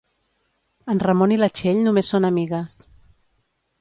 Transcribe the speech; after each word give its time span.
En 0.93 1.01
Ramon 1.03 1.35
i 1.35 1.37
la 1.41 1.49
Txell 1.57 1.85
només 1.89 2.11
són 2.15 2.27
amigues. 2.31 2.79